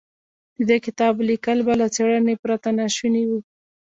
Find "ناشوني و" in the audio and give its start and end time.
2.79-3.31